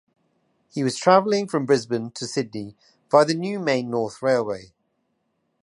He 0.73 0.83
was 0.83 0.97
travelling 0.97 1.47
from 1.47 1.67
Brisbane 1.67 2.09
to 2.15 2.25
Sydney, 2.25 2.75
via 3.11 3.23
the 3.23 3.35
new 3.35 3.59
Main 3.59 3.91
North 3.91 4.23
railway. 4.23 4.73